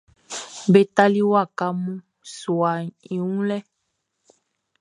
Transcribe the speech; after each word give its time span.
Be 0.71 0.81
tali 0.95 1.21
waka 1.31 1.67
mun 1.81 1.99
suaʼn 2.39 2.83
i 3.13 3.15
wun 3.25 3.39
lɛ. 3.49 3.57